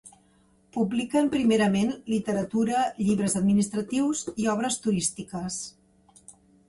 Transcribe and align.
Publiquen 0.77 1.27
primerament 1.33 1.91
literatura, 2.13 2.81
llibres 3.09 3.37
administratius 3.43 4.25
i 4.45 4.49
obres 4.55 4.79
turístiques. 4.87 5.61